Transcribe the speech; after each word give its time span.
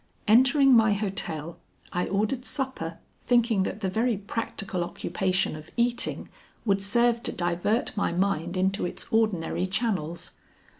Entering 0.27 0.73
my 0.73 0.93
hotel, 0.93 1.59
I 1.93 2.07
ordered 2.07 2.43
supper, 2.43 2.97
thinking 3.23 3.61
that 3.61 3.81
the 3.81 3.87
very 3.87 4.17
practical 4.17 4.83
occupation 4.83 5.55
of 5.55 5.69
eating 5.77 6.27
would 6.65 6.81
serve 6.81 7.21
to 7.21 7.31
divert 7.31 7.95
my 7.95 8.11
mind 8.11 8.57
into 8.57 8.83
its 8.87 9.05
ordinary 9.11 9.67
channels. 9.67 10.31